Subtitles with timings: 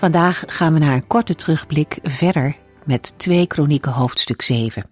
[0.00, 4.90] Vandaag gaan we naar een korte terugblik verder met 2 Kronieken hoofdstuk 7.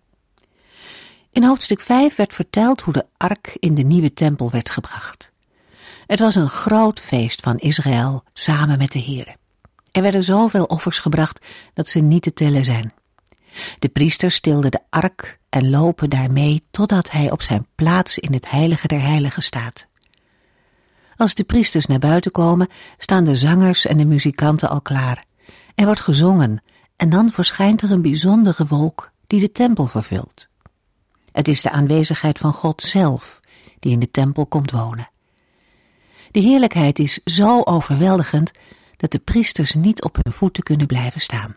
[1.32, 5.32] In hoofdstuk 5 werd verteld hoe de ark in de nieuwe tempel werd gebracht.
[6.06, 9.36] Het was een groot feest van Israël samen met de Here.
[9.92, 12.93] Er werden zoveel offers gebracht dat ze niet te tellen zijn.
[13.78, 18.50] De priesters stilden de ark en lopen daarmee totdat hij op zijn plaats in het
[18.50, 19.87] heilige der heiligen staat.
[21.19, 25.24] Als de priesters naar buiten komen, staan de zangers en de muzikanten al klaar.
[25.74, 26.63] Er wordt gezongen
[26.97, 30.49] en dan verschijnt er een bijzondere wolk die de tempel vervult.
[31.33, 33.41] Het is de aanwezigheid van God zelf
[33.79, 35.11] die in de tempel komt wonen.
[36.30, 38.51] De heerlijkheid is zo overweldigend
[38.96, 41.57] dat de priesters niet op hun voeten kunnen blijven staan.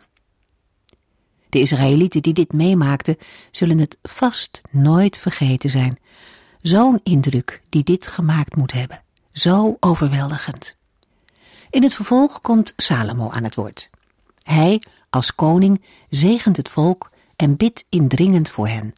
[1.50, 3.17] De Israëlieten die dit meemaakten,
[3.52, 6.00] zullen het vast nooit vergeten zijn.
[6.62, 9.02] Zo'n indruk die dit gemaakt moet hebben.
[9.31, 10.75] Zo overweldigend.
[11.69, 13.89] In het vervolg komt Salomo aan het woord.
[14.43, 18.93] Hij, als koning, zegent het volk en bidt indringend voor hen.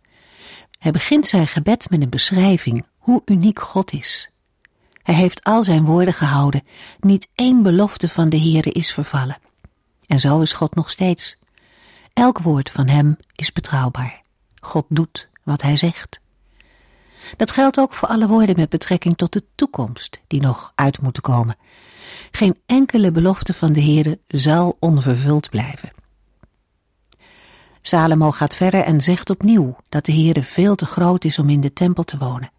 [0.80, 4.30] Hij begint zijn gebed met een beschrijving hoe uniek God is.
[5.04, 6.64] Hij heeft al zijn woorden gehouden,
[7.00, 9.38] niet één belofte van de Heere is vervallen.
[10.08, 11.38] En zo is God nog steeds.
[12.14, 14.22] Elk woord van hem is betrouwbaar.
[14.60, 16.22] God doet wat hij zegt.
[17.38, 21.22] Dat geldt ook voor alle woorden met betrekking tot de toekomst die nog uit moeten
[21.22, 21.56] komen.
[22.32, 25.92] Geen enkele belofte van de Heere zal onvervuld blijven.
[27.82, 31.62] Salomo gaat verder en zegt opnieuw dat de Heere veel te groot is om in
[31.62, 32.52] de tempel te wonen.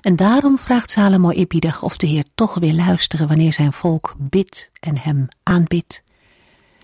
[0.00, 4.70] En daarom vraagt Salomo Epidag of de Heer toch wil luisteren wanneer zijn volk bidt
[4.80, 6.02] en hem aanbidt.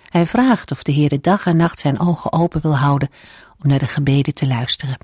[0.08, 3.08] Hij vraagt of de Heer dag en nacht zijn ogen open wil houden
[3.62, 4.98] om naar de gebeden te luisteren.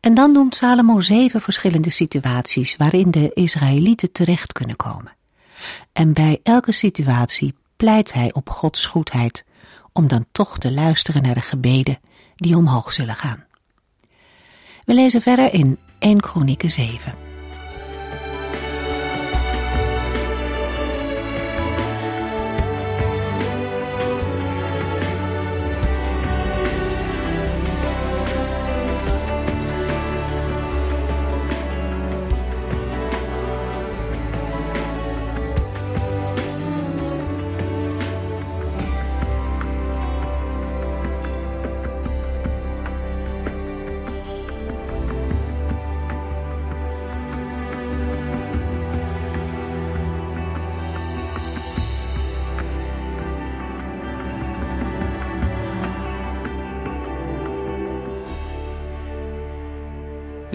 [0.00, 5.16] En dan noemt Salomo zeven verschillende situaties waarin de Israëlieten terecht kunnen komen.
[5.92, 9.44] En bij elke situatie pleit hij op Gods goedheid
[9.92, 11.98] om dan toch te luisteren naar de gebeden
[12.36, 13.44] die omhoog zullen gaan.
[14.84, 17.29] We lezen verder in 1 Kronieken 7.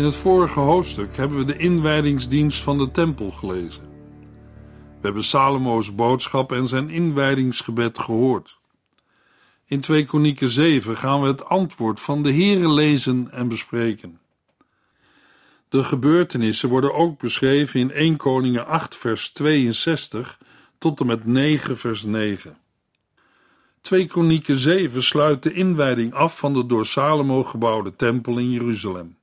[0.06, 3.82] In het vorige hoofdstuk hebben we de inwijdingsdienst van de tempel gelezen.
[4.72, 8.58] We hebben Salomo's boodschap en zijn inwijdingsgebed gehoord.
[9.66, 14.20] In 2 Kronieken 7 gaan we het antwoord van de Here lezen en bespreken.
[15.70, 20.40] De gebeurtenissen worden ook beschreven in 1 Koningen 8 vers 62
[20.78, 22.58] tot en met 9 vers 9.
[23.82, 29.18] 2 Kronieken 7 sluit de inwijding af van de door Salomo gebouwde tempel in Jeruzalem.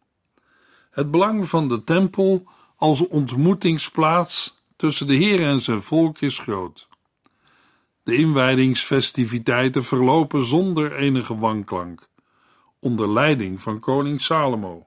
[0.92, 2.44] Het belang van de tempel
[2.76, 6.88] als ontmoetingsplaats tussen de Heer en zijn volk is groot.
[8.02, 12.08] De inwijdingsfestiviteiten verlopen zonder enige wanklank,
[12.78, 14.86] onder leiding van koning Salomo.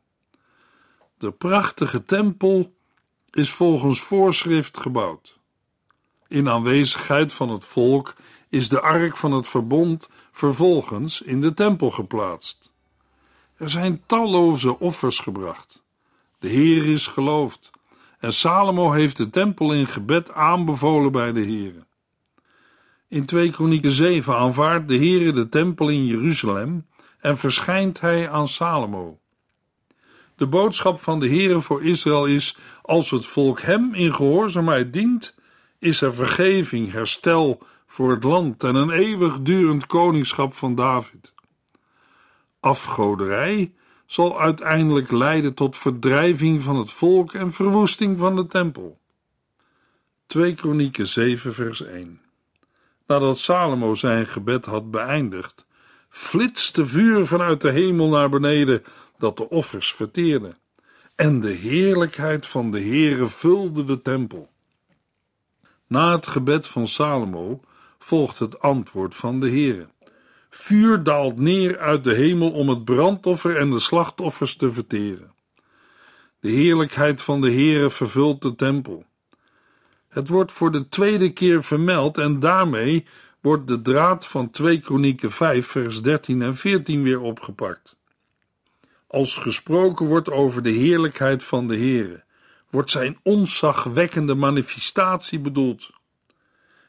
[1.18, 2.74] De prachtige tempel
[3.32, 5.40] is volgens voorschrift gebouwd.
[6.28, 8.16] In aanwezigheid van het volk
[8.50, 12.72] is de ark van het verbond vervolgens in de tempel geplaatst.
[13.58, 15.84] Er zijn talloze offers gebracht.
[16.40, 17.70] De Heer is geloofd.
[18.20, 21.74] En Salomo heeft de tempel in gebed aanbevolen bij de Heer.
[23.08, 26.86] In 2 Kronieken 7 aanvaardt de Heer de tempel in Jeruzalem
[27.20, 29.20] en verschijnt hij aan Salomo.
[30.36, 35.36] De boodschap van de Heer voor Israël is: als het volk hem in gehoorzaamheid dient,
[35.80, 41.34] is er vergeving, herstel voor het land en een eeuwigdurend koningschap van David.
[42.60, 43.74] Afgoderij
[44.06, 49.00] zal uiteindelijk leiden tot verdrijving van het volk en verwoesting van de tempel.
[50.26, 52.22] 2 Kronieken 7 vers 1
[53.08, 55.66] Nadat Salomo zijn gebed had beëindigd,
[56.10, 58.84] flitste vuur vanuit de hemel naar beneden
[59.18, 60.56] dat de offers verteerde.
[61.16, 64.50] En de heerlijkheid van de Heere vulde de tempel.
[65.88, 67.62] Na het gebed van Salomo
[68.00, 69.88] volgt het antwoord van de Heere.
[70.58, 75.34] Vuur daalt neer uit de hemel om het brandoffer en de slachtoffers te verteren.
[76.40, 79.06] De heerlijkheid van de Heere vervult de tempel.
[80.08, 83.06] Het wordt voor de tweede keer vermeld en daarmee
[83.42, 87.96] wordt de draad van 2 Kronieken 5 vers 13 en 14 weer opgepakt.
[89.08, 92.24] Als gesproken wordt over de heerlijkheid van de Heere,
[92.70, 95.90] wordt zijn onzagwekkende manifestatie bedoeld.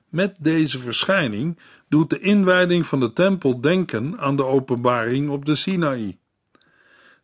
[0.09, 5.55] Met deze verschijning doet de inwijding van de tempel denken aan de openbaring op de
[5.55, 6.19] Sinaï.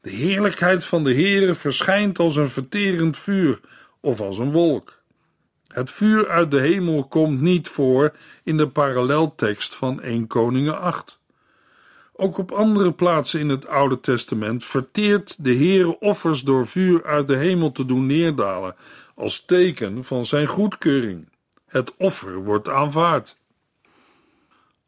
[0.00, 3.60] De heerlijkheid van de Heere verschijnt als een verterend vuur
[4.00, 5.00] of als een wolk.
[5.66, 8.12] Het vuur uit de hemel komt niet voor
[8.44, 11.20] in de paralleltekst van 1 Koningen 8.
[12.12, 17.28] Ook op andere plaatsen in het Oude Testament verteert de Heere offers door vuur uit
[17.28, 18.76] de hemel te doen neerdalen,
[19.14, 21.28] als teken van zijn goedkeuring.
[21.66, 23.36] Het offer wordt aanvaard.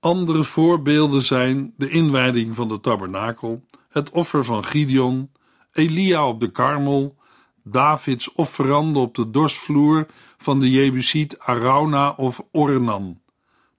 [0.04, 5.30] Andere voorbeelden zijn de inwijding van de tabernakel, het offer van Gideon,
[5.72, 7.16] Elia op de Karmel,
[7.62, 10.06] Davids offerande op de dorsvloer
[10.38, 13.20] van de Jebusiet Arauna of Ornan,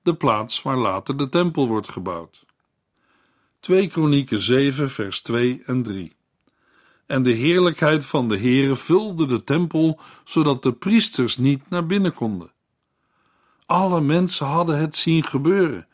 [0.02, 2.46] de plaats waar later de tempel wordt gebouwd.
[3.60, 6.16] 2 Kronieken 7 vers 2 en 3
[7.06, 12.14] En de heerlijkheid van de Heere vulde de tempel, zodat de priesters niet naar binnen
[12.14, 12.52] konden.
[13.66, 15.88] Alle mensen hadden het zien gebeuren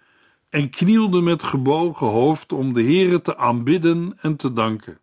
[0.51, 4.99] en knielden met gebogen hoofd om de Heere te aanbidden en te danken.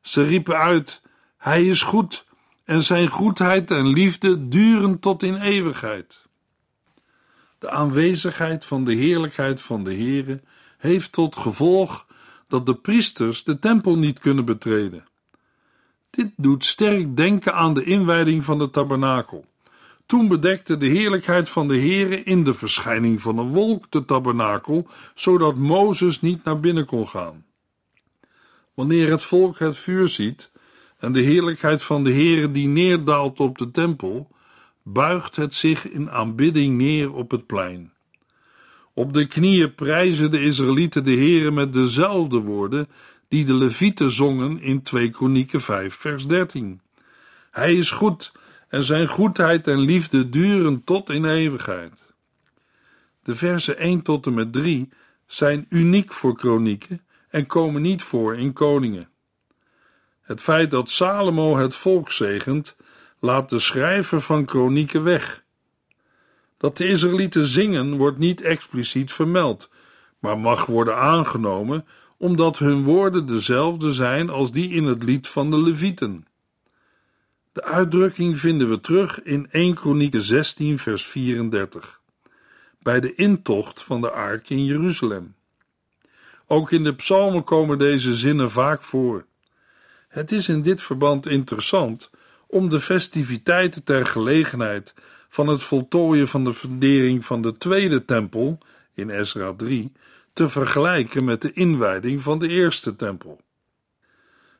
[0.00, 1.02] Ze riepen uit:
[1.38, 2.24] Hij is goed
[2.64, 6.26] en zijn goedheid en liefde duren tot in eeuwigheid.
[7.58, 10.42] De aanwezigheid van de heerlijkheid van de Heere
[10.78, 12.06] heeft tot gevolg
[12.48, 15.04] dat de priesters de tempel niet kunnen betreden.
[16.10, 19.51] Dit doet sterk denken aan de inwijding van de tabernakel.
[20.12, 24.86] Toen bedekte de heerlijkheid van de Heere in de verschijning van een wolk de tabernakel,
[25.14, 27.44] zodat Mozes niet naar binnen kon gaan.
[28.74, 30.50] Wanneer het volk het vuur ziet
[30.98, 34.28] en de heerlijkheid van de Heere die neerdaalt op de tempel,
[34.82, 37.92] buigt het zich in aanbidding neer op het plein.
[38.94, 42.88] Op de knieën prijzen de Israëlieten de Heere met dezelfde woorden
[43.28, 46.80] die de Levieten zongen in 2 Kronieken 5 vers 13.
[47.50, 48.32] Hij is goed
[48.72, 52.14] en zijn goedheid en liefde duren tot in eeuwigheid.
[53.22, 54.88] De versen 1 tot en met 3
[55.26, 59.08] zijn uniek voor kronieken en komen niet voor in koningen.
[60.20, 62.76] Het feit dat Salomo het volk zegent,
[63.20, 65.44] laat de schrijver van kronieken weg.
[66.56, 69.70] Dat de Israëlieten zingen wordt niet expliciet vermeld,
[70.18, 71.86] maar mag worden aangenomen
[72.16, 76.26] omdat hun woorden dezelfde zijn als die in het lied van de Levieten.
[77.52, 82.00] De uitdrukking vinden we terug in 1 Kronieken 16 vers 34,
[82.78, 85.34] bij de intocht van de ark in Jeruzalem.
[86.46, 89.24] Ook in de psalmen komen deze zinnen vaak voor.
[90.08, 92.10] Het is in dit verband interessant
[92.46, 94.94] om de festiviteiten ter gelegenheid
[95.28, 98.58] van het voltooien van de fundering van de tweede tempel
[98.94, 99.92] in Ezra 3
[100.32, 103.40] te vergelijken met de inwijding van de eerste tempel.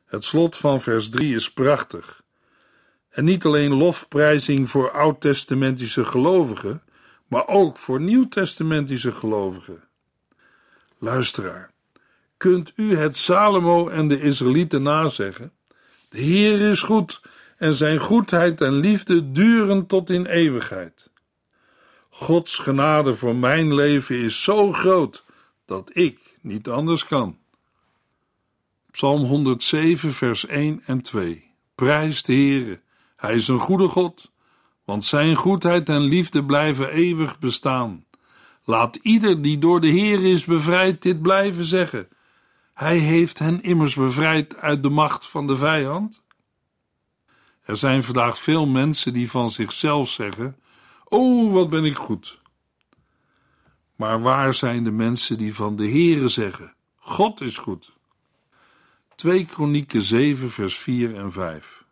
[0.05, 2.22] Het slot van vers 3 is prachtig.
[3.13, 6.81] En niet alleen lofprijzing voor oud-testamentische gelovigen,
[7.27, 9.83] maar ook voor nieuw-testamentische gelovigen.
[10.97, 11.71] Luisteraar,
[12.37, 15.51] kunt u het Salomo en de Israëlieten nazeggen?
[16.09, 17.21] De Heer is goed
[17.57, 21.09] en zijn goedheid en liefde duren tot in eeuwigheid.
[22.09, 25.25] Gods genade voor mijn leven is zo groot
[25.65, 27.37] dat ik niet anders kan.
[28.91, 31.51] Psalm 107, vers 1 en 2.
[31.75, 32.81] Prijs de Heere,
[33.23, 34.31] Hij is een goede God,
[34.85, 38.05] want zijn goedheid en liefde blijven eeuwig bestaan.
[38.63, 42.07] Laat ieder die door de Heer is bevrijd dit blijven zeggen.
[42.73, 46.21] Hij heeft hen immers bevrijd uit de macht van de vijand.
[47.61, 50.57] Er zijn vandaag veel mensen die van zichzelf zeggen:
[51.03, 52.39] Oh, wat ben ik goed.
[53.95, 57.91] Maar waar zijn de mensen die van de Heere zeggen: God is goed?
[59.15, 61.82] 2 Kronieken 7, vers 4 en 5.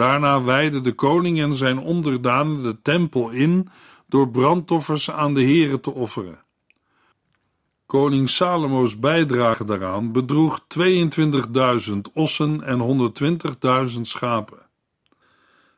[0.00, 3.68] Daarna wijden de koning en zijn onderdanen de tempel in
[4.08, 6.38] door brandoffers aan de Heere te offeren.
[7.86, 13.12] Koning Salomo's bijdrage daaraan bedroeg 22.000 ossen en
[13.94, 14.58] 120.000 schapen.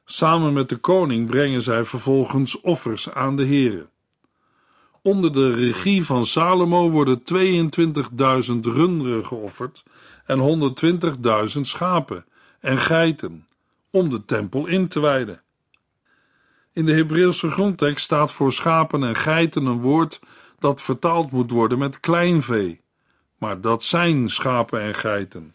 [0.04, 3.86] Samen met de koning brengen zij vervolgens offers aan de Here.
[5.02, 9.82] Onder de regie van Salomo worden 22.000 runderen geofferd
[10.26, 10.72] en
[11.54, 12.24] 120.000 schapen
[12.60, 13.46] en geiten
[13.92, 15.42] om de tempel in te wijden.
[16.72, 20.20] In de Hebreeuwse grondtekst staat voor schapen en geiten een woord
[20.58, 22.80] dat vertaald moet worden met kleinvee,
[23.38, 25.54] maar dat zijn schapen en geiten.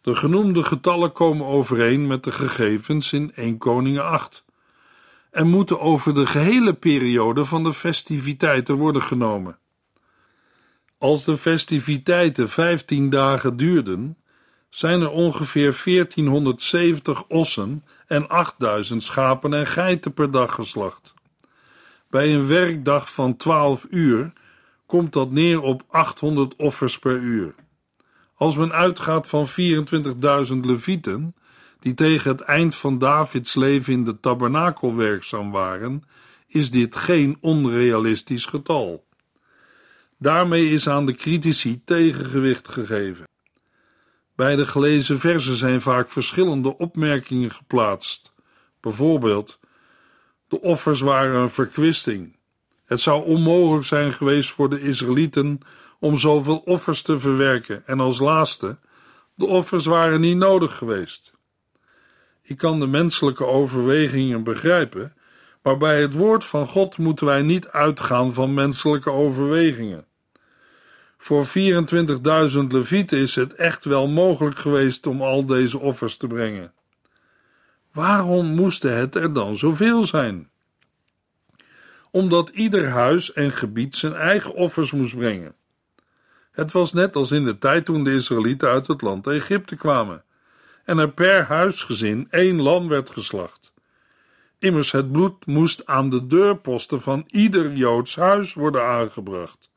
[0.00, 4.44] De genoemde getallen komen overeen met de gegevens in 1 Koningen 8
[5.30, 9.58] en moeten over de gehele periode van de festiviteiten worden genomen.
[10.98, 14.16] Als de festiviteiten 15 dagen duurden,
[14.74, 21.14] zijn er ongeveer 1470 ossen en 8000 schapen en geiten per dag geslacht.
[22.10, 24.32] Bij een werkdag van 12 uur
[24.86, 27.54] komt dat neer op 800 offers per uur.
[28.34, 31.34] Als men uitgaat van 24.000 levieten,
[31.78, 36.02] die tegen het eind van Davids leven in de tabernakel werkzaam waren,
[36.46, 39.04] is dit geen onrealistisch getal.
[40.18, 43.32] Daarmee is aan de critici tegengewicht gegeven.
[44.34, 48.32] Bij de gelezen versen zijn vaak verschillende opmerkingen geplaatst.
[48.80, 49.58] Bijvoorbeeld:
[50.48, 52.36] de offers waren een verkwisting.
[52.84, 55.60] Het zou onmogelijk zijn geweest voor de Israëlieten
[55.98, 57.86] om zoveel offers te verwerken.
[57.86, 58.78] En als laatste:
[59.34, 61.32] de offers waren niet nodig geweest.
[62.42, 65.14] Ik kan de menselijke overwegingen begrijpen,
[65.62, 70.06] maar bij het woord van God moeten wij niet uitgaan van menselijke overwegingen.
[71.24, 76.72] Voor 24.000 levieten is het echt wel mogelijk geweest om al deze offers te brengen.
[77.92, 80.50] Waarom moesten het er dan zoveel zijn?
[82.10, 85.54] Omdat ieder huis en gebied zijn eigen offers moest brengen.
[86.50, 90.24] Het was net als in de tijd toen de Israëlieten uit het land Egypte kwamen
[90.84, 93.72] en er per huisgezin één lam werd geslacht.
[94.58, 99.72] Immers het bloed moest aan de deurposten van ieder Joods huis worden aangebracht.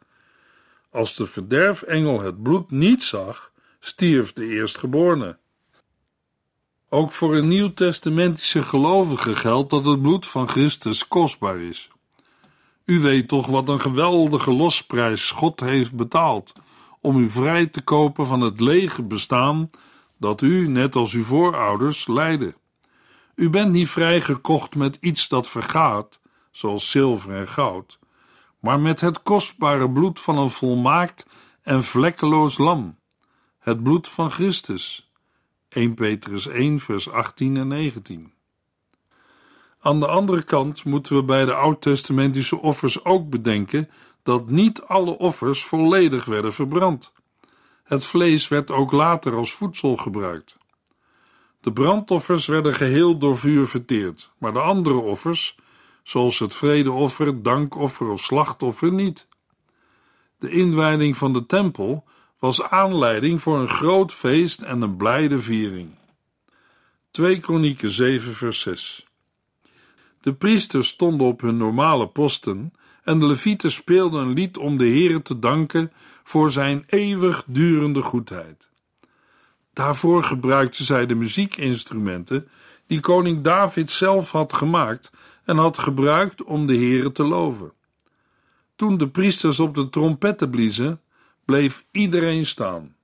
[0.97, 5.37] Als de verderfengel het bloed niet zag, stierf de eerstgeborene.
[6.89, 11.89] Ook voor een nieuwtestamentische gelovige geldt dat het bloed van Christus kostbaar is.
[12.85, 16.53] U weet toch wat een geweldige losprijs God heeft betaald
[17.01, 19.69] om u vrij te kopen van het lege bestaan
[20.19, 22.53] dat u, net als uw voorouders, leidde.
[23.35, 26.19] U bent niet vrijgekocht met iets dat vergaat,
[26.51, 27.99] zoals zilver en goud,
[28.59, 31.25] maar met het kostbare bloed van een volmaakt
[31.61, 32.99] en vlekkeloos lam,
[33.59, 35.11] het bloed van Christus.
[35.69, 38.33] 1 Petrus 1, vers 18 en 19.
[39.79, 43.89] Aan de andere kant moeten we bij de oud-testamentische offers ook bedenken
[44.23, 47.13] dat niet alle offers volledig werden verbrand.
[47.83, 50.57] Het vlees werd ook later als voedsel gebruikt.
[51.61, 55.57] De brandoffers werden geheel door vuur verteerd, maar de andere offers,
[56.07, 59.27] zoals het vredeoffer, dankoffer of slachtoffer, niet.
[60.39, 62.03] De inwijding van de tempel
[62.39, 65.89] was aanleiding voor een groot feest en een blijde viering.
[67.11, 69.05] 2 Kronieken 7 vers 6
[70.21, 72.73] De priesters stonden op hun normale posten
[73.03, 75.91] en de levieten speelden een lied om de Heere te danken
[76.23, 78.69] voor zijn eeuwig durende goedheid.
[79.73, 82.47] Daarvoor gebruikten zij de muziekinstrumenten
[82.85, 85.11] die koning David zelf had gemaakt
[85.47, 87.71] en had gebruikt om de Heere te loven.
[88.75, 91.01] Toen de priesters op de trompetten bliezen,
[91.45, 92.95] bleef iedereen staan.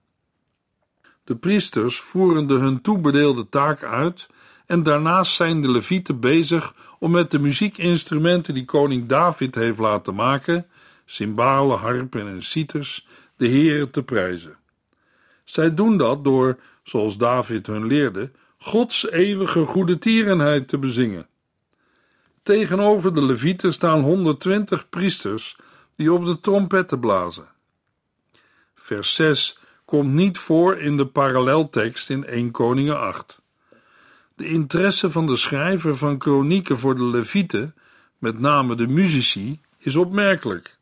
[1.23, 4.27] De priesters voerden hun toebedeelde taak uit
[4.65, 10.15] en daarnaast zijn de levieten bezig om met de muziekinstrumenten die koning David heeft laten
[10.15, 10.65] maken,
[11.05, 13.07] cymbalen, harpen en citers,
[13.38, 14.57] de Heere te prijzen.
[15.43, 21.27] Zij doen dat door, zoals David hun leerde, Gods eeuwige goede tierenheid te bezingen.
[22.43, 25.57] Tegenover de levieten staan 120 priesters
[25.95, 27.47] die op de trompetten blazen.
[28.75, 33.41] Vers 6 komt niet voor in de paralleltekst in 1 Koningen 8.
[34.35, 37.75] De interesse van de schrijver van kronieken voor de levieten,
[38.17, 40.77] met name de muzici, is opmerkelijk.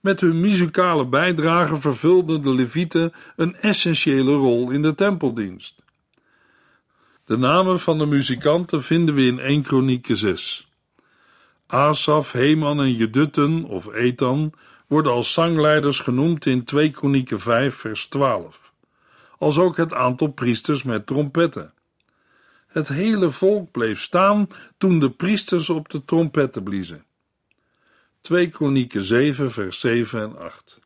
[0.00, 5.82] Met hun muzikale bijdrage vervulden de levieten een essentiële rol in de tempeldienst.
[7.24, 10.68] De namen van de muzikanten vinden we in 1 Kronieken 6.
[11.66, 14.52] Asaf, Heman en Jedutten of Ethan
[14.86, 18.72] worden als zangleiders genoemd in 2 Kronieken 5 vers 12.
[19.38, 21.72] Als ook het aantal priesters met trompetten.
[22.66, 27.04] Het hele volk bleef staan toen de priesters op de trompetten bliezen.
[28.20, 30.78] 2 Kronieken 7 vers 7 en 8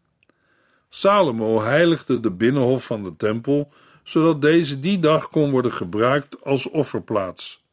[0.88, 6.68] Salomo heiligde de binnenhof van de tempel, zodat deze die dag kon worden gebruikt als
[6.70, 7.64] offerplaats.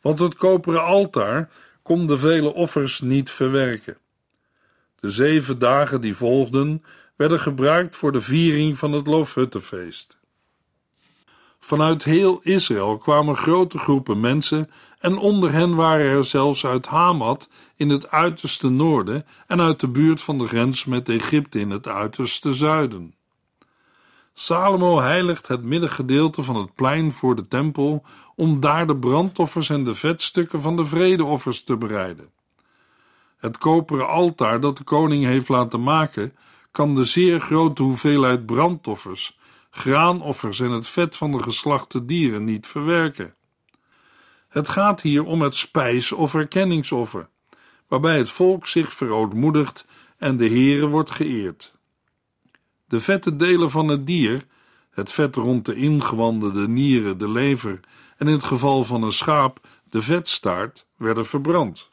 [0.00, 1.50] want het koperen altaar
[1.88, 3.96] kon de vele offers niet verwerken.
[5.00, 6.84] De zeven dagen die volgden
[7.16, 10.18] werden gebruikt voor de viering van het Loofhuttenfeest.
[11.60, 17.48] Vanuit heel Israël kwamen grote groepen mensen en onder hen waren er zelfs uit Hamat
[17.76, 21.88] in het uiterste noorden en uit de buurt van de grens met Egypte in het
[21.88, 23.14] uiterste zuiden.
[24.40, 28.04] Salomo heiligt het middengedeelte van het plein voor de tempel
[28.34, 32.30] om daar de brandoffers en de vetstukken van de vredeoffers te bereiden.
[33.36, 36.36] Het koperen altaar dat de koning heeft laten maken,
[36.70, 39.38] kan de zeer grote hoeveelheid brandoffers,
[39.70, 43.34] graanoffers en het vet van de geslachte dieren niet verwerken.
[44.48, 47.28] Het gaat hier om het spijs- of erkenningsoffer,
[47.88, 49.86] waarbij het volk zich verootmoedigt
[50.18, 51.76] en de Heere wordt geëerd.
[52.88, 54.44] De vette delen van het dier,
[54.90, 57.80] het vet rond de ingewanden, de nieren, de lever
[58.16, 61.88] en in het geval van een schaap de vetstaart, werden verbrand.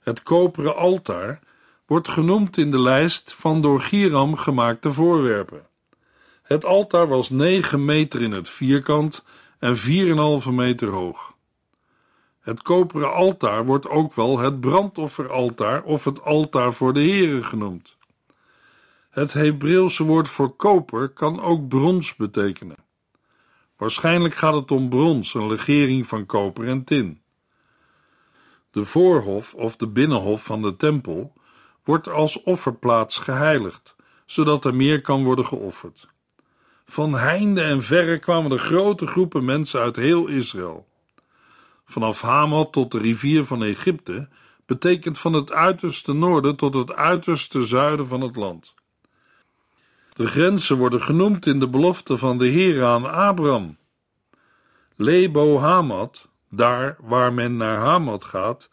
[0.00, 1.40] Het koperen altaar
[1.86, 5.66] wordt genoemd in de lijst van door Giram gemaakte voorwerpen.
[6.42, 9.24] Het altaar was 9 meter in het vierkant
[9.58, 9.76] en
[10.44, 11.34] 4,5 meter hoog.
[12.40, 17.96] Het koperen altaar wordt ook wel het brandofferaltaar of het altaar voor de Here genoemd.
[19.12, 22.76] Het Hebreeuwse woord voor koper kan ook brons betekenen.
[23.76, 27.22] Waarschijnlijk gaat het om brons, een legering van koper en tin.
[28.70, 31.32] De voorhof of de binnenhof van de tempel
[31.84, 36.08] wordt als offerplaats geheiligd, zodat er meer kan worden geofferd.
[36.84, 40.86] Van heinde en verre kwamen er grote groepen mensen uit heel Israël.
[41.84, 44.28] Vanaf Hamat tot de rivier van Egypte
[44.66, 48.74] betekent van het uiterste noorden tot het uiterste zuiden van het land.
[50.12, 53.76] De grenzen worden genoemd in de belofte van de Heer aan Abraham.
[54.96, 58.68] Lebo Hamat, daar waar men naar Hamat gaat,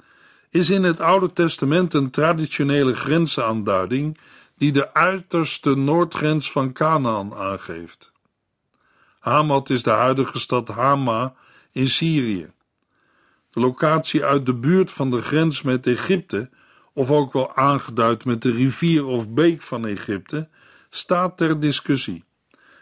[0.49, 4.17] is in het Oude Testament een traditionele grensaanduiding
[4.57, 8.11] die de uiterste noordgrens van Canaan aangeeft.
[9.19, 11.33] Hamat is de huidige stad Hama
[11.71, 12.51] in Syrië.
[13.49, 16.49] De locatie uit de buurt van de grens met Egypte,
[16.93, 20.47] of ook wel aangeduid met de rivier of beek van Egypte,
[20.89, 22.23] staat ter discussie.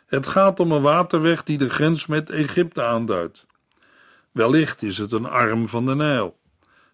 [0.05, 3.45] Het gaat om een waterweg die de grens met Egypte aanduidt.
[4.31, 6.37] Wellicht is het een arm van de Nijl.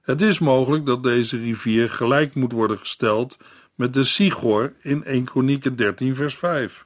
[0.02, 3.38] Het is mogelijk dat deze rivier gelijk moet worden gesteld
[3.76, 6.86] met de Sigor in 1 Kronieken 13 vers 5.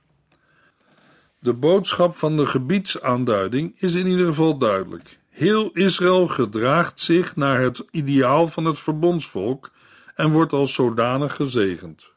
[1.39, 5.19] De boodschap van de gebiedsaanduiding is in ieder geval duidelijk.
[5.29, 9.71] Heel Israël gedraagt zich naar het ideaal van het verbondsvolk
[10.15, 12.11] en wordt als zodanig gezegend.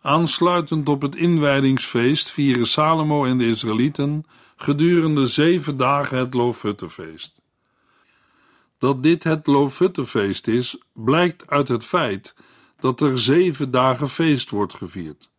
[0.00, 4.24] Aansluitend op het inwijdingsfeest vieren Salomo en de Israëlieten
[4.56, 7.40] gedurende zeven dagen het Loofhuttenfeest.
[8.78, 12.36] Dat dit het Loofhuttenfeest is, blijkt uit het feit
[12.80, 15.30] dat er zeven dagen feest wordt gevierd,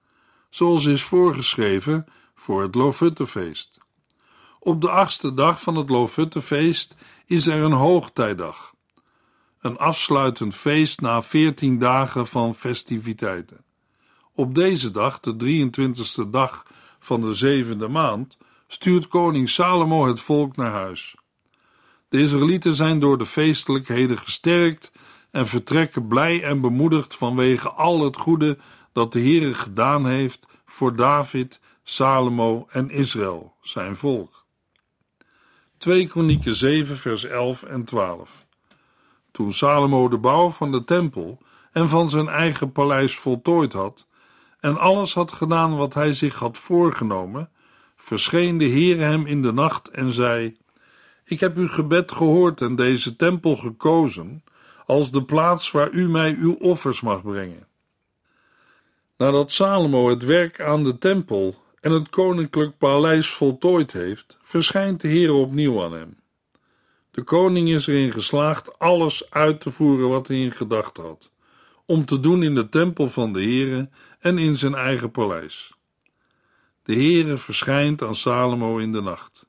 [0.49, 3.79] zoals is voorgeschreven voor het Loofhuttenfeest.
[4.59, 6.95] Op de achtste dag van het Loofhuttenfeest
[7.25, 8.73] is er een hoogtijdag,
[9.59, 13.67] een afsluitend feest na veertien dagen van festiviteiten.
[14.39, 16.65] Op deze dag, de 23ste dag
[16.99, 21.15] van de zevende maand, stuurt koning Salomo het volk naar huis.
[22.09, 24.91] De Israëlieten zijn door de feestelijkheden gesterkt
[25.31, 28.57] en vertrekken blij en bemoedigd vanwege al het goede
[28.93, 34.45] dat de Heere gedaan heeft voor David, Salomo en Israël, zijn volk.
[35.77, 38.45] 2 Kronieken 7 vers 11 en 12
[39.31, 41.37] Toen Salomo de bouw van de tempel
[41.71, 44.07] en van zijn eigen paleis voltooid had
[44.59, 47.49] en alles had gedaan wat hij zich had voorgenomen,
[47.95, 50.57] verscheen de Heere hem in de nacht en zei:
[51.25, 54.43] Ik heb uw gebed gehoord en deze tempel gekozen
[54.85, 57.67] als de plaats waar u mij uw offers mag brengen.
[59.17, 65.07] Nadat Salomo het werk aan de tempel en het koninklijk paleis voltooid heeft, verschijnt de
[65.07, 66.17] Heer opnieuw aan hem.
[67.11, 71.31] De koning is erin geslaagd alles uit te voeren wat hij in gedachten had,
[71.85, 73.89] om te doen in de tempel van de Heere
[74.19, 75.73] en in zijn eigen paleis.
[76.83, 79.45] De Heere verschijnt aan Salomo in de nacht.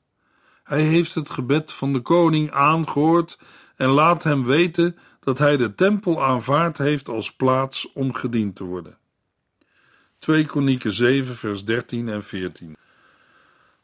[0.63, 3.39] Hij heeft het gebed van de koning aangehoord
[3.75, 8.63] en laat hem weten dat hij de tempel aanvaard heeft als plaats om gediend te
[8.63, 8.97] worden.
[10.17, 12.75] 2 Kronieken 7 vers 13 en 14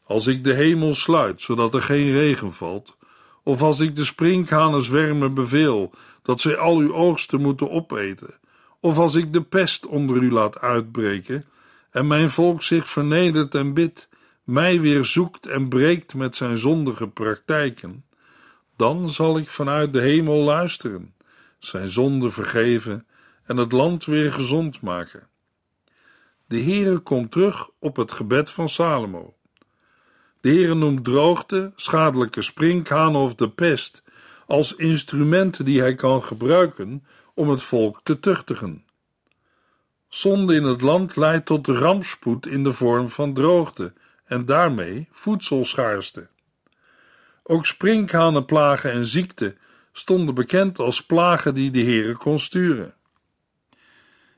[0.04, 2.96] Als ik de hemel sluit, zodat er geen regen valt,
[3.42, 8.34] of als ik de sprinkhanen zwermen beveel, dat zij al uw oogsten moeten opeten,
[8.80, 11.44] of als ik de pest onder u laat uitbreken,
[11.90, 14.08] en mijn volk zich vernedert en bidt,
[14.44, 18.04] mij weer zoekt en breekt met zijn zondige praktijken,
[18.76, 21.14] Dan zal ik vanuit de hemel luisteren,
[21.58, 23.06] zijn zonde vergeven
[23.44, 25.28] en het land weer gezond maken.
[26.46, 29.34] De Heere komt terug op het gebed van Salomo.
[30.40, 34.02] De Heere noemt droogte, schadelijke sprinkhanen of de pest
[34.46, 37.04] als instrumenten die hij kan gebruiken
[37.38, 38.84] om het volk te tuchtigen.
[40.08, 43.92] Zonde in het land leidt tot rampspoed in de vorm van droogte
[44.24, 46.28] en daarmee voedselschaarste.
[47.42, 49.56] Ook sprinkhanenplagen en ziekte
[49.92, 52.94] stonden bekend als plagen die de Heere kon sturen.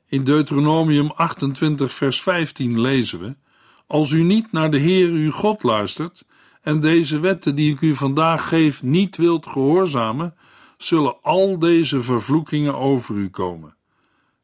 [0.06, 3.36] In Deuteronomium 28 vers 15 lezen we:
[3.86, 6.24] Als u niet naar de Heer uw God luistert
[6.62, 10.34] en deze wetten die ik u vandaag geef niet wilt gehoorzamen,
[10.82, 13.76] zullen al deze vervloekingen over u komen.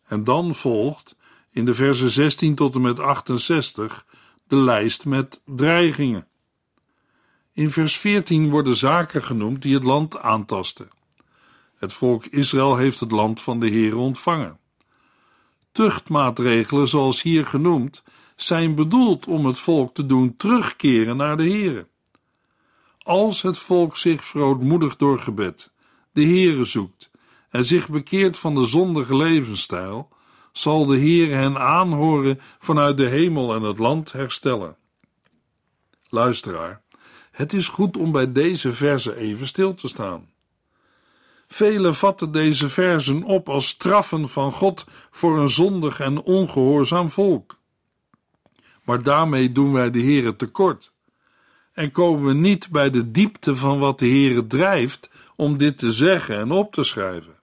[0.06, 1.16] En dan volgt
[1.50, 4.06] in de versen 16 tot en met 68
[4.46, 6.26] de lijst met dreigingen.
[7.52, 10.88] In vers 14 worden zaken genoemd die het land aantasten.
[11.76, 14.58] Het volk Israël heeft het land van de Heer ontvangen.
[15.72, 18.02] Tuchtmaatregelen, zoals hier genoemd,
[18.36, 21.86] zijn bedoeld om het volk te doen terugkeren naar de Heer.
[22.98, 25.70] Als het volk zich verootmoedigt door gebed,
[26.16, 27.10] de Heere zoekt
[27.50, 30.08] en zich bekeert van de zondige levensstijl,
[30.52, 34.76] zal de Heer hen aanhoren vanuit de hemel en het land herstellen.
[36.08, 36.82] Luisteraar,
[37.30, 40.30] het is goed om bij deze verzen even stil te staan.
[41.46, 47.58] Velen vatten deze verzen op als straffen van God voor een zondig en ongehoorzaam volk.
[48.82, 50.92] Maar daarmee doen wij de Heere tekort
[51.76, 55.92] en komen we niet bij de diepte van wat de Heere drijft om dit te
[55.92, 57.34] zeggen en op te schrijven.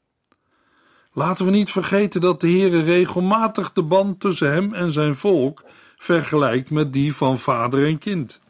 [1.13, 5.63] Laten we niet vergeten dat de Heere regelmatig de band tussen hem en zijn volk
[5.97, 8.41] vergelijkt met die van vader en kind.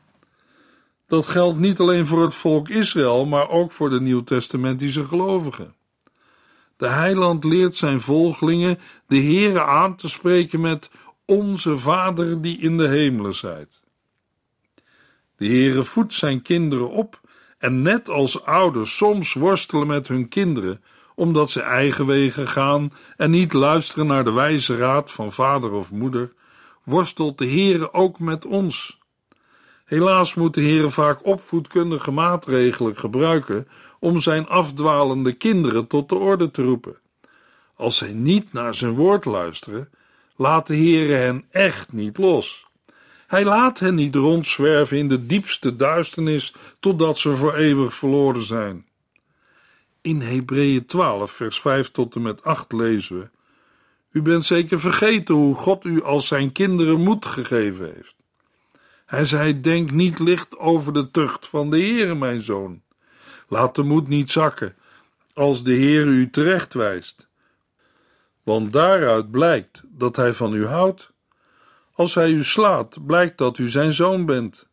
[1.08, 5.76] Dat geldt niet alleen voor het volk Israël, maar ook voor de Nieuwtestamentische gelovigen.
[6.78, 10.90] De heiland leert zijn volgelingen de Heere aan te spreken met
[11.26, 13.82] onze Vader die in de hemelen zijt.
[15.36, 17.22] De Heere voedt zijn kinderen op
[17.64, 20.84] en net als ouders soms worstelen met hun kinderen
[21.16, 25.92] omdat ze eigen wegen gaan en niet luisteren naar de wijze raad van vader of
[25.92, 26.34] moeder,
[26.84, 29.00] worstelt de Heere ook met ons.
[29.86, 33.68] Helaas moet de Heere vaak opvoedkundige maatregelen gebruiken
[34.00, 36.98] om zijn afdwalende kinderen tot de orde te roepen.
[37.76, 39.90] Als zij niet naar zijn woord luisteren,
[40.36, 42.66] laat de Heere hen echt niet los.
[43.34, 48.88] Hij laat hen niet rondzwerven in de diepste duisternis totdat ze voor eeuwig verloren zijn.
[50.02, 53.30] In Hebreeën 12, vers 5 tot en met 8 lezen we:
[54.12, 58.16] U bent zeker vergeten hoe God u als zijn kinderen moed gegeven heeft.
[59.06, 62.82] Hij zei: Denk niet licht over de tucht van de Heere, mijn zoon.
[63.48, 64.76] Laat de moed niet zakken,
[65.34, 67.28] als de Heer u terecht wijst.
[68.44, 71.13] Want daaruit blijkt dat hij van u houdt.
[71.94, 74.68] Als hij u slaat, blijkt dat u zijn zoon bent.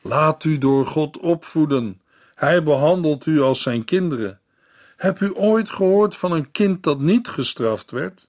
[0.00, 2.00] Laat u door God opvoeden.
[2.34, 4.40] Hij behandelt u als zijn kinderen.
[4.96, 8.28] Heb u ooit gehoord van een kind dat niet gestraft werd?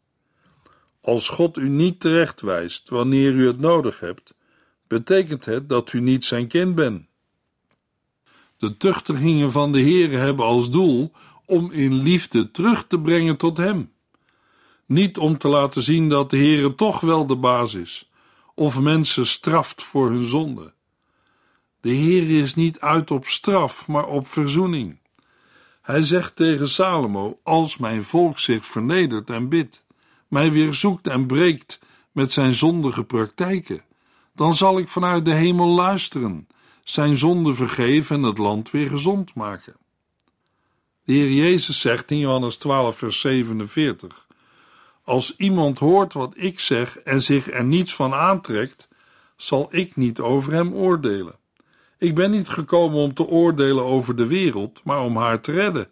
[1.02, 4.34] Als God u niet terechtwijst wanneer u het nodig hebt,
[4.88, 7.06] betekent het dat u niet zijn kind bent.
[8.58, 11.12] De tuchtigingen van de Heere hebben als doel
[11.46, 13.92] om in liefde terug te brengen tot Hem.
[14.86, 18.10] Niet om te laten zien dat de Heere toch wel de baas is,
[18.56, 20.74] of mensen straft voor hun zonde.
[21.82, 24.98] De Heere is niet uit op straf, maar op verzoening.
[25.82, 29.84] Hij zegt tegen Salomo: Als mijn volk zich vernedert en bidt,
[30.28, 31.80] mij weer zoekt en breekt
[32.12, 33.84] met zijn zondige praktijken,
[34.34, 36.48] dan zal ik vanuit de hemel luisteren,
[36.84, 39.76] zijn zonde vergeven en het land weer gezond maken.
[41.04, 44.25] De Heer Jezus zegt in Johannes 12, vers 47:
[45.06, 48.88] Als iemand hoort wat ik zeg en zich er niets van aantrekt,
[49.36, 51.36] zal ik niet over hem oordelen.
[51.98, 55.89] Ik ben niet gekomen om te oordelen over de wereld, maar om haar te redden.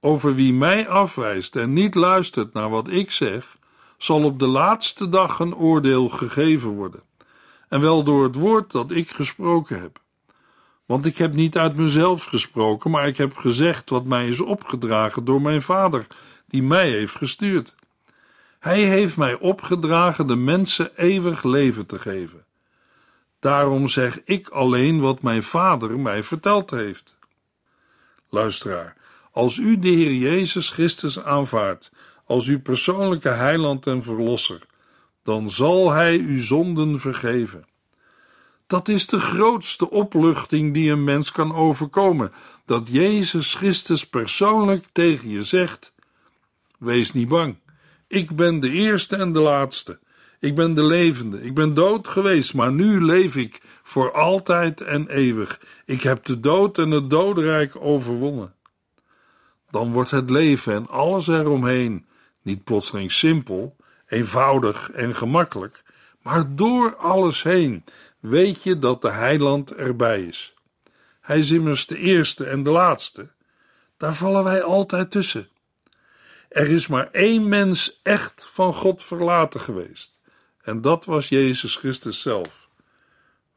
[0.00, 3.56] Over wie mij afwijst en niet luistert naar wat ik zeg,
[3.96, 7.02] zal op de laatste dag een oordeel gegeven worden,
[7.68, 10.00] en wel door het woord dat ik gesproken heb.
[10.86, 15.24] Want ik heb niet uit mezelf gesproken, maar ik heb gezegd wat mij is opgedragen
[15.24, 16.06] door mijn Vader,
[16.46, 17.74] die mij heeft gestuurd.
[18.58, 22.44] Hij heeft mij opgedragen de mensen eeuwig leven te geven.
[23.40, 27.16] Daarom zeg ik alleen wat mijn vader mij verteld heeft.
[28.28, 28.96] Luisteraar,
[29.32, 31.90] als u de Heer Jezus Christus aanvaardt
[32.24, 34.66] als uw persoonlijke heiland en verlosser,
[35.22, 37.66] dan zal Hij uw zonden vergeven.
[38.66, 42.32] Dat is de grootste opluchting die een mens kan overkomen,
[42.64, 45.92] dat Jezus Christus persoonlijk tegen je zegt:
[46.78, 47.56] Wees niet bang,
[48.08, 49.98] ik ben de eerste en de laatste.
[50.40, 51.42] Ik ben de levende.
[51.42, 55.60] Ik ben dood geweest, maar nu leef ik voor altijd en eeuwig.
[55.84, 58.54] Ik heb de dood en het dodenrijk overwonnen.
[59.70, 62.06] Dan wordt het leven en alles eromheen
[62.42, 65.82] niet plotseling simpel, eenvoudig en gemakkelijk,
[66.22, 67.84] maar door alles heen
[68.20, 70.54] weet je dat de heiland erbij is.
[71.20, 73.30] Hij is immers de eerste en de laatste.
[73.96, 75.48] Daar vallen wij altijd tussen.
[76.48, 80.20] Er is maar één mens echt van God verlaten geweest.
[80.62, 82.68] En dat was Jezus Christus zelf.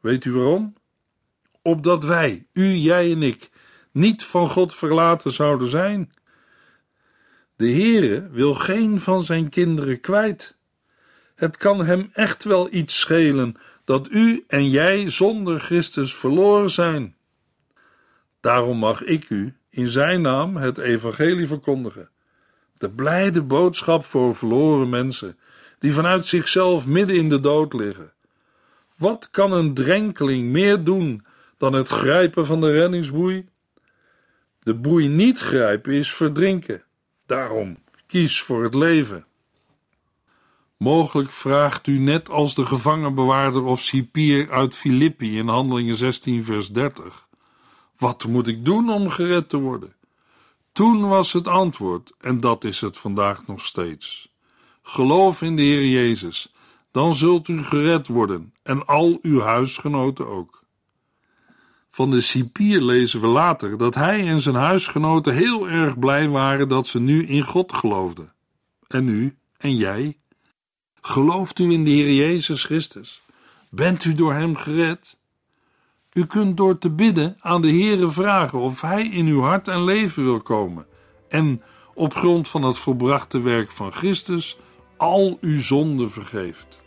[0.00, 0.74] Weet u waarom?
[1.62, 3.50] Opdat wij, u, jij en ik,
[3.90, 6.12] niet van God verlaten zouden zijn.
[7.56, 10.56] De Heere wil geen van zijn kinderen kwijt.
[11.34, 17.16] Het kan hem echt wel iets schelen dat u en jij zonder Christus verloren zijn.
[18.40, 22.10] Daarom mag ik u in zijn naam het evangelie verkondigen.
[22.82, 25.38] De blijde boodschap voor verloren mensen
[25.78, 28.12] die vanuit zichzelf midden in de dood liggen.
[28.96, 31.24] Wat kan een drenkeling meer doen
[31.56, 33.48] dan het grijpen van de reddingsboei?
[34.62, 36.82] De boei niet grijpen is verdrinken.
[37.26, 39.26] Daarom kies voor het leven.
[40.76, 46.68] Mogelijk vraagt u net als de gevangenbewaarder of cipier uit Filippi in Handelingen 16 vers
[46.68, 47.28] 30.
[47.98, 49.94] Wat moet ik doen om gered te worden?
[50.72, 54.32] Toen was het antwoord, en dat is het vandaag nog steeds.
[54.82, 56.52] Geloof in de Heer Jezus,
[56.90, 60.64] dan zult u gered worden en al uw huisgenoten ook.
[61.90, 66.68] Van de cipier lezen we later dat hij en zijn huisgenoten heel erg blij waren
[66.68, 68.32] dat ze nu in God geloofden.
[68.88, 70.18] En u en jij?
[71.00, 73.22] Gelooft u in de Heer Jezus Christus?
[73.70, 75.16] Bent u door Hem gered?
[76.12, 79.84] U kunt door te bidden aan de Heere vragen of Hij in uw hart en
[79.84, 80.86] leven wil komen
[81.28, 81.62] en
[81.94, 84.58] op grond van het volbrachte werk van Christus
[84.96, 86.80] al uw zonden vergeeft.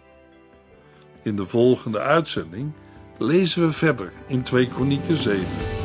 [1.24, 2.72] In de volgende uitzending
[3.18, 5.85] lezen we verder in 2 Kronieken 7.